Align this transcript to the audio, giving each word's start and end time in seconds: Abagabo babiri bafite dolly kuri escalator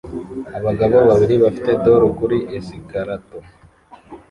Abagabo 0.57 0.97
babiri 1.09 1.35
bafite 1.43 1.69
dolly 1.83 2.09
kuri 2.17 2.37
escalator 2.57 3.43